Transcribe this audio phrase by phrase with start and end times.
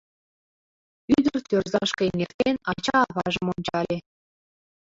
[1.15, 3.97] Ӱдыр, тӧрзашке эҥертен, ача-аважым ончале.